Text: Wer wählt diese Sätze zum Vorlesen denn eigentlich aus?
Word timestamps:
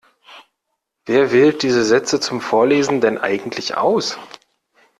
Wer 1.05 1.31
wählt 1.31 1.61
diese 1.61 1.85
Sätze 1.85 2.19
zum 2.19 2.41
Vorlesen 2.41 3.01
denn 3.01 3.19
eigentlich 3.19 3.77
aus? 3.77 4.17